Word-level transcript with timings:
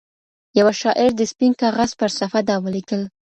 يوه 0.59 0.71
شاعر 0.81 1.11
د 1.15 1.21
سپين 1.31 1.51
كاغذ 1.61 1.89
پر 1.99 2.09
صفحه 2.19 2.41
دا 2.49 2.55
وليـكل 2.63 3.01